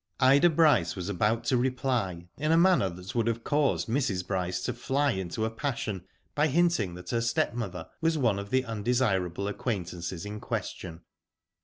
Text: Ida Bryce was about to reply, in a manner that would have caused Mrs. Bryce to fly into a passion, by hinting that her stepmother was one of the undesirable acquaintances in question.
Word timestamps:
Ida 0.19 0.49
Bryce 0.49 0.95
was 0.95 1.09
about 1.09 1.43
to 1.43 1.57
reply, 1.57 2.27
in 2.35 2.51
a 2.51 2.57
manner 2.57 2.89
that 2.89 3.13
would 3.13 3.27
have 3.27 3.43
caused 3.43 3.87
Mrs. 3.87 4.25
Bryce 4.25 4.59
to 4.63 4.73
fly 4.73 5.11
into 5.11 5.45
a 5.45 5.51
passion, 5.51 6.05
by 6.33 6.47
hinting 6.47 6.95
that 6.95 7.11
her 7.11 7.21
stepmother 7.21 7.87
was 8.01 8.17
one 8.17 8.39
of 8.39 8.49
the 8.49 8.65
undesirable 8.65 9.47
acquaintances 9.47 10.25
in 10.25 10.39
question. 10.39 11.01